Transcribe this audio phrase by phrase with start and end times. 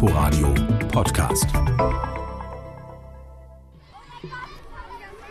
[0.00, 0.54] Inforadio
[0.92, 1.48] Podcast.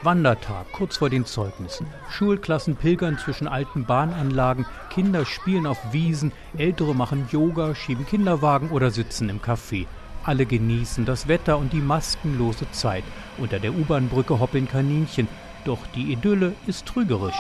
[0.04, 1.88] Wandertag, kurz vor den Zeugnissen.
[2.09, 8.91] Schulklassen pilgern zwischen alten Bahnanlagen, Kinder spielen auf Wiesen, Ältere machen Yoga, schieben Kinderwagen oder
[8.91, 9.86] sitzen im Café.
[10.26, 13.06] Alle genießen das Wetter und die maskenlose Zeit.
[13.38, 15.30] Unter der U-Bahn-Brücke hoppeln Kaninchen.
[15.64, 17.40] Doch die Idylle ist trügerisch.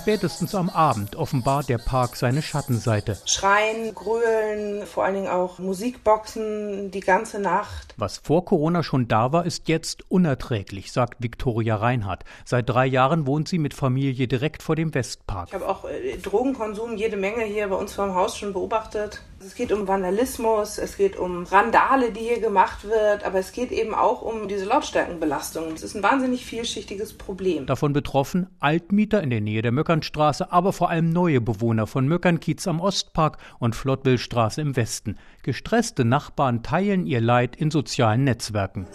[0.00, 3.18] Spätestens am Abend offenbart der Park seine Schattenseite.
[3.26, 7.94] Schreien, Grölen, vor allen Dingen auch Musikboxen die ganze Nacht.
[7.98, 12.24] Was vor Corona schon da war, ist jetzt unerträglich, sagt Viktoria Reinhardt.
[12.46, 15.48] Seit drei Jahren wohnt sie mit Familie direkt vor dem Westpark.
[15.48, 19.20] Ich habe auch äh, Drogenkonsum jede Menge hier bei uns vor dem Haus schon beobachtet.
[19.42, 23.72] Es geht um Vandalismus, es geht um Randale, die hier gemacht wird, aber es geht
[23.72, 25.72] eben auch um diese Lautstärkenbelastung.
[25.72, 27.64] Es ist ein wahnsinnig vielschichtiges Problem.
[27.64, 32.68] Davon betroffen Altmieter in der Nähe der Möckernstraße, aber vor allem neue Bewohner von Möckernkiez
[32.68, 35.16] am Ostpark und Flottwillstraße im Westen.
[35.42, 38.86] Gestresste Nachbarn teilen ihr Leid in sozialen Netzwerken.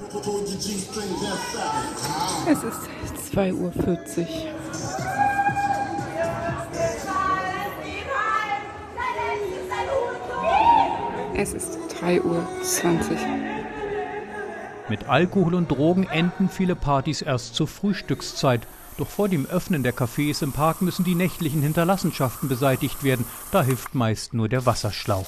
[2.47, 4.64] Es ist 2.40 Uhr.
[11.37, 12.47] Es ist 3.20 Uhr.
[14.87, 18.61] Mit Alkohol und Drogen enden viele Partys erst zur Frühstückszeit.
[18.97, 23.25] Doch vor dem Öffnen der Cafés im Park müssen die nächtlichen Hinterlassenschaften beseitigt werden.
[23.51, 25.27] Da hilft meist nur der Wasserschlauch.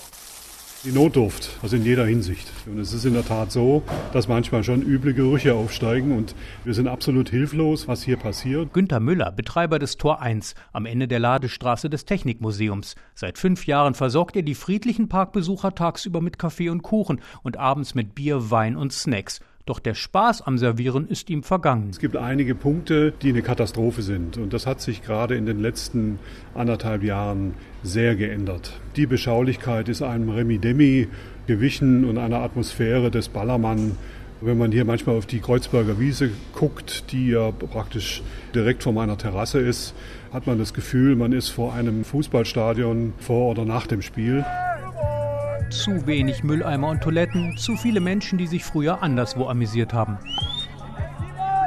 [0.84, 2.48] Die Notdurft, also in jeder Hinsicht.
[2.68, 3.82] Und es ist in der Tat so,
[4.14, 8.74] dass manchmal schon üble Gerüche aufsteigen und wir sind absolut hilflos, was hier passiert.
[8.74, 12.96] Günter Müller, Betreiber des Tor 1 am Ende der Ladestraße des Technikmuseums.
[13.16, 17.96] Seit fünf Jahren versorgt er die friedlichen Parkbesucher tagsüber mit Kaffee und Kuchen und abends
[17.96, 19.42] mit Bier, Wein und Snacks.
[19.68, 21.90] Doch der Spaß am Servieren ist ihm vergangen.
[21.90, 24.38] Es gibt einige Punkte, die eine Katastrophe sind.
[24.38, 26.20] Und das hat sich gerade in den letzten
[26.56, 28.80] anderthalb Jahren sehr geändert.
[28.96, 31.10] Die Beschaulichkeit ist einem Remi-Demi
[31.48, 33.98] gewichen und einer Atmosphäre des Ballermann.
[34.40, 38.24] Wenn man hier manchmal auf die Kreuzberger Wiese guckt, die ja praktisch
[38.56, 39.94] direkt vor meiner Terrasse ist,
[40.32, 44.46] hat man das Gefühl, man ist vor einem Fußballstadion vor oder nach dem Spiel.
[45.70, 50.18] Zu wenig Mülleimer und Toiletten, zu viele Menschen, die sich früher anderswo amüsiert haben.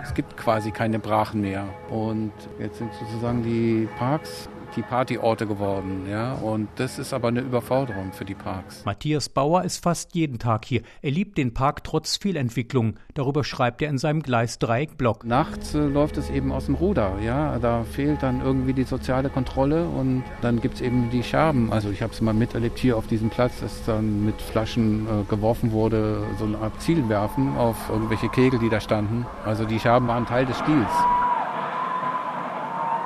[0.02, 1.64] Es gibt quasi keine Brachen mehr.
[1.90, 6.06] Und jetzt sind sozusagen die Parks die Partyorte geworden.
[6.08, 6.34] Ja?
[6.34, 8.84] Und das ist aber eine Überforderung für die Parks.
[8.84, 10.82] Matthias Bauer ist fast jeden Tag hier.
[11.02, 12.94] Er liebt den Park trotz Fehlentwicklung.
[13.14, 15.24] Darüber schreibt er in seinem Gleisdreieck-Blog.
[15.24, 17.18] Nachts äh, läuft es eben aus dem Ruder.
[17.24, 17.58] Ja?
[17.58, 21.72] Da fehlt dann irgendwie die soziale Kontrolle und dann gibt es eben die Scherben.
[21.72, 25.24] Also ich habe es mal miterlebt hier auf diesem Platz, dass dann mit Flaschen äh,
[25.28, 29.26] geworfen wurde, so eine Art Zielwerfen auf irgendwelche Kegel, die da standen.
[29.44, 30.90] Also die Scherben waren Teil des Stils.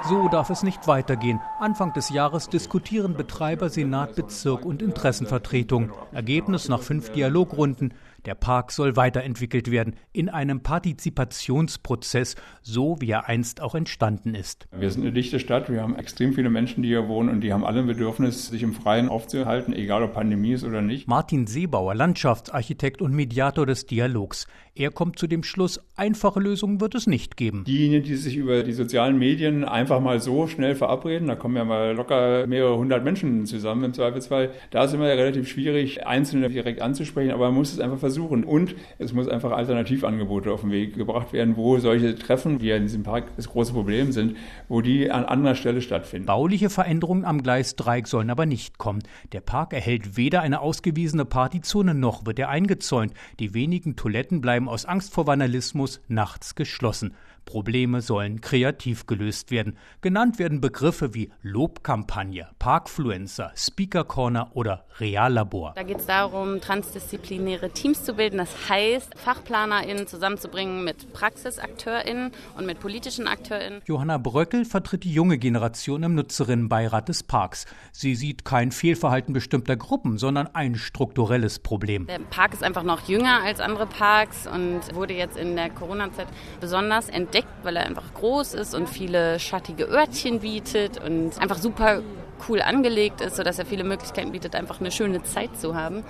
[0.07, 1.41] So darf es nicht weitergehen.
[1.61, 5.93] Anfang des Jahres diskutieren Betreiber, Senat, Bezirk und Interessenvertretung.
[6.13, 7.95] Ergebnis nach fünf Dialogrunden.
[8.25, 14.67] Der Park soll weiterentwickelt werden in einem Partizipationsprozess, so wie er einst auch entstanden ist.
[14.73, 17.53] Wir sind eine dichte Stadt, wir haben extrem viele Menschen, die hier wohnen und die
[17.53, 21.07] haben alle ein Bedürfnis, sich im Freien aufzuhalten, egal ob Pandemie ist oder nicht.
[21.07, 24.47] Martin Seebauer, Landschaftsarchitekt und Mediator des Dialogs.
[24.75, 27.65] Er kommt zu dem Schluss, einfache Lösungen wird es nicht geben.
[27.65, 31.65] Diejenigen, die sich über die sozialen Medien einfach mal so schnell verabreden, da kommen ja
[31.65, 36.81] mal locker mehrere hundert Menschen zusammen im Zweifelsfall, da ist immer relativ schwierig, Einzelne direkt
[36.81, 38.45] anzusprechen, aber man muss es einfach versuchen versuchen.
[38.45, 42.85] Und es muss einfach Alternativangebote auf den Weg gebracht werden, wo solche Treffen, ja in
[42.85, 44.37] diesem Park das große Problem sind,
[44.69, 46.27] wo die an anderer Stelle stattfinden.
[46.27, 49.03] Bauliche Veränderungen am Gleis Dreieck sollen aber nicht kommen.
[49.33, 53.13] Der Park erhält weder eine ausgewiesene Partyzone noch wird er eingezäunt.
[53.41, 57.15] Die wenigen Toiletten bleiben aus Angst vor Vandalismus nachts geschlossen.
[57.45, 59.77] Probleme sollen kreativ gelöst werden.
[60.01, 65.73] Genannt werden Begriffe wie Lobkampagne, Parkfluencer, Speaker Corner oder Reallabor.
[65.77, 68.39] Da geht es darum, transdisziplinäre Teams zu bilden.
[68.39, 73.83] Das heißt, FachplanerInnen zusammenzubringen mit PraxisakteurInnen und mit politischen AkteurInnen.
[73.87, 77.67] Johanna Bröckel vertritt die junge Generation im Nutzerinnenbeirat des Parks.
[77.93, 82.07] Sie sieht kein Fehlverhalten bestimmter Gruppen, sondern ein strukturelles Problem.
[82.07, 86.29] Der Park ist einfach noch jünger als andere Parks und wurde jetzt in der Corona-Zeit
[86.61, 91.59] besonders entdeckt entdeckt, weil er einfach groß ist und viele schattige Örtchen bietet und einfach
[91.59, 92.01] super
[92.49, 96.05] cool angelegt ist, sodass er viele Möglichkeiten bietet, einfach eine schöne Zeit zu haben.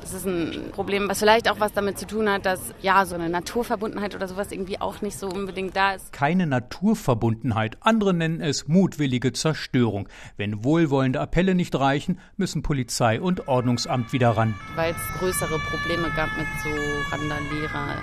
[0.00, 3.14] Das ist ein Problem, was vielleicht auch was damit zu tun hat, dass ja so
[3.14, 6.12] eine Naturverbundenheit oder sowas irgendwie auch nicht so unbedingt da ist.
[6.12, 7.78] Keine Naturverbundenheit.
[7.80, 10.08] Andere nennen es mutwillige Zerstörung.
[10.36, 14.54] Wenn wohlwollende Appelle nicht reichen, müssen Polizei und Ordnungsamt wieder ran.
[14.76, 16.70] Weil es größere Probleme gab mit so
[17.10, 17.96] Randalierer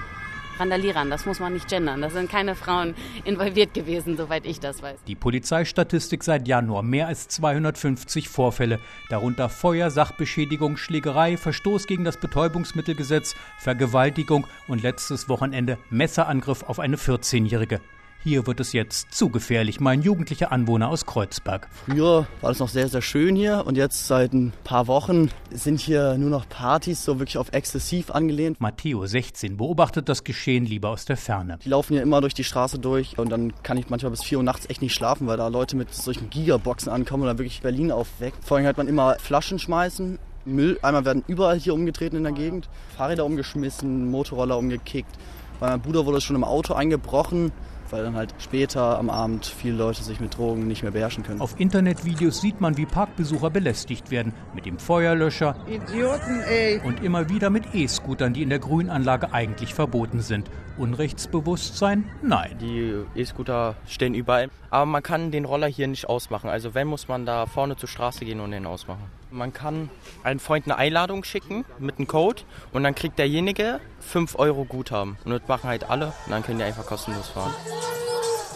[0.59, 1.09] Randalierern.
[1.09, 2.01] Das muss man nicht gendern.
[2.01, 5.03] Da sind keine Frauen involviert gewesen, soweit ich das weiß.
[5.07, 8.79] Die Polizeistatistik seit Januar mehr als 250 Vorfälle,
[9.09, 16.97] darunter Feuer, Sachbeschädigung, Schlägerei, Verstoß gegen das Betäubungsmittelgesetz, Vergewaltigung und letztes Wochenende Messerangriff auf eine
[16.97, 17.79] 14-Jährige.
[18.25, 21.67] Hier wird es jetzt zu gefährlich, mein jugendlicher Anwohner aus Kreuzberg.
[21.85, 25.81] Früher war es noch sehr, sehr schön hier und jetzt seit ein paar Wochen sind
[25.81, 28.61] hier nur noch Partys so wirklich auf exzessiv angelehnt.
[28.61, 31.59] Matteo, 16, beobachtet das Geschehen lieber aus der Ferne.
[31.65, 34.37] Die laufen hier immer durch die Straße durch und dann kann ich manchmal bis 4
[34.37, 37.61] Uhr nachts echt nicht schlafen, weil da Leute mit solchen Gigaboxen ankommen und dann wirklich
[37.61, 38.37] Berlin aufweckt.
[38.41, 43.25] Vorhin hat man immer Flaschen schmeißen, Mülleimer werden überall hier umgetreten in der Gegend, Fahrräder
[43.25, 45.11] umgeschmissen, Motorroller umgekickt.
[45.59, 47.51] Bei meinem Bruder wurde es schon im Auto eingebrochen
[47.93, 51.41] weil dann halt später am Abend viele Leute sich mit Drogen nicht mehr beherrschen können.
[51.41, 56.81] Auf Internetvideos sieht man, wie Parkbesucher belästigt werden mit dem Feuerlöscher Idioten, ey.
[56.83, 60.49] und immer wieder mit E-Scootern, die in der Grünanlage eigentlich verboten sind.
[60.77, 62.09] Unrechtsbewusstsein?
[62.23, 62.57] Nein.
[62.59, 66.49] Die E-Scooter stehen überall, aber man kann den Roller hier nicht ausmachen.
[66.49, 69.03] Also wenn muss man da vorne zur Straße gehen und den ausmachen.
[69.29, 69.89] Man kann
[70.23, 75.17] einem Freund eine Einladung schicken mit einem Code und dann kriegt derjenige 5 Euro Guthaben.
[75.25, 77.53] Und das machen halt alle und dann können die einfach kostenlos fahren.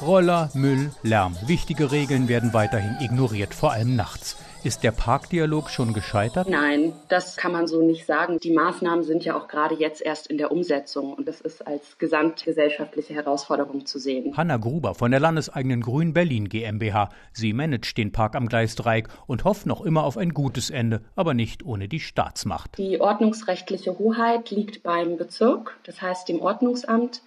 [0.02, 1.36] Roller, Müll, Lärm.
[1.46, 4.38] Wichtige Regeln werden weiterhin ignoriert, vor allem nachts.
[4.64, 6.50] Ist der Parkdialog schon gescheitert?
[6.50, 8.38] Nein, das kann man so nicht sagen.
[8.40, 11.98] Die Maßnahmen sind ja auch gerade jetzt erst in der Umsetzung und das ist als
[12.00, 14.36] gesamtgesellschaftliche Herausforderung zu sehen.
[14.36, 17.10] Hanna Gruber von der landeseigenen Grün Berlin GmbH.
[17.32, 21.34] Sie managt den Park am Gleisdreieck und hofft noch immer auf ein gutes Ende, aber
[21.34, 22.78] nicht ohne die Staatsmacht.
[22.78, 27.22] Die ordnungsrechtliche Hoheit liegt beim Bezirk, das heißt dem Ordnungsamt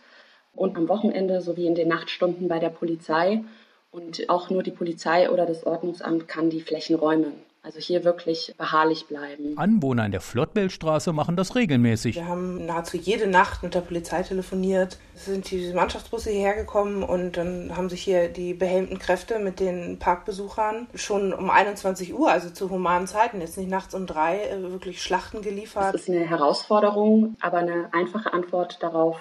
[0.54, 3.42] und am Wochenende sowie in den Nachtstunden bei der Polizei.
[3.90, 7.32] Und auch nur die Polizei oder das Ordnungsamt kann die Flächen räumen.
[7.62, 9.58] Also hier wirklich beharrlich bleiben.
[9.58, 12.16] Anwohner in der Flottbellstraße machen das regelmäßig.
[12.16, 14.98] Wir haben nahezu jede Nacht mit der Polizei telefoniert.
[15.14, 19.60] Es sind diese Mannschaftsbusse hierher gekommen und dann haben sich hier die behelmten Kräfte mit
[19.60, 24.42] den Parkbesuchern schon um 21 Uhr, also zu humanen Zeiten, jetzt nicht nachts um drei,
[24.42, 25.92] äh, wirklich Schlachten geliefert.
[25.92, 29.18] Das ist eine Herausforderung, aber eine einfache Antwort darauf,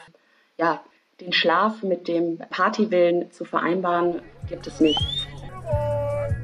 [0.58, 0.82] ja,
[1.22, 5.28] den Schlaf mit dem Partywillen zu vereinbaren, gibt es nicht.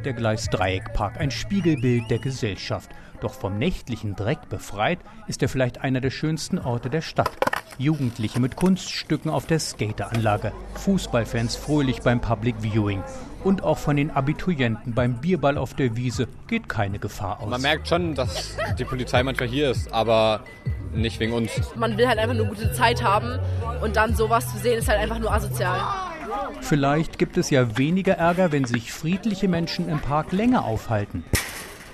[0.03, 2.91] Der Gleisdreieckpark, ein Spiegelbild der Gesellschaft.
[3.21, 7.31] Doch vom nächtlichen Dreck befreit ist er vielleicht einer der schönsten Orte der Stadt.
[7.77, 13.03] Jugendliche mit Kunststücken auf der Skateranlage, Fußballfans fröhlich beim Public Viewing
[13.43, 17.49] und auch von den Abiturienten beim Bierball auf der Wiese geht keine Gefahr aus.
[17.49, 20.41] Man merkt schon, dass die Polizei manchmal hier ist, aber
[20.95, 21.51] nicht wegen uns.
[21.75, 23.39] Man will halt einfach eine gute Zeit haben
[23.81, 25.79] und dann sowas zu sehen ist halt einfach nur asozial.
[26.61, 31.23] Vielleicht gibt es ja weniger Ärger, wenn sich friedliche Menschen im Park länger aufhalten.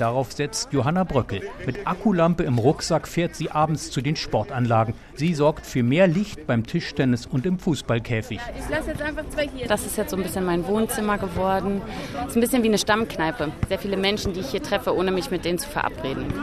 [0.02, 1.44] Darauf setzt Johanna Bröckel.
[1.68, 4.96] Mit Akkulampe im Rucksack fährt sie abends zu den Sportanlagen.
[5.14, 8.40] Sie sorgt für mehr Licht beim Tischtennis und im Fußballkäfig.
[8.58, 9.68] Ich lasse jetzt einfach zwei hier.
[9.68, 11.84] Das ist jetzt so ein bisschen mein Wohnzimmer geworden.
[12.24, 13.52] Es ist ein bisschen wie eine Stammkneipe.
[13.68, 16.34] Sehr viele Menschen, die ich hier treffe, ohne mich mit denen zu verabreden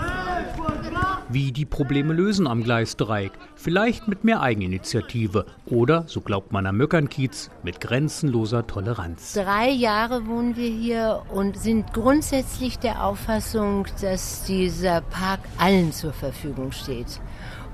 [1.28, 3.32] wie die Probleme lösen am Gleisdreieck.
[3.54, 9.34] Vielleicht mit mehr Eigeninitiative oder, so glaubt man am Möckernkiez, mit grenzenloser Toleranz.
[9.34, 16.12] Drei Jahre wohnen wir hier und sind grundsätzlich der Auffassung, dass dieser Park allen zur
[16.12, 17.20] Verfügung steht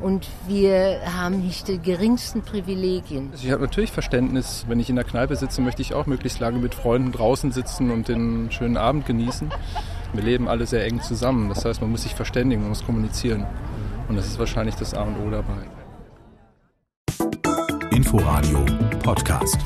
[0.00, 3.30] und wir haben nicht die geringsten Privilegien.
[3.32, 6.40] Also ich habe natürlich Verständnis, wenn ich in der Kneipe sitze, möchte ich auch möglichst
[6.40, 9.50] lange mit Freunden draußen sitzen und den schönen Abend genießen.
[10.14, 13.44] Wir leben alle sehr eng zusammen, das heißt, man muss sich verständigen, man muss kommunizieren
[14.08, 15.66] und das ist wahrscheinlich das A und O dabei.
[17.90, 18.64] Inforadio
[19.02, 19.58] Podcast.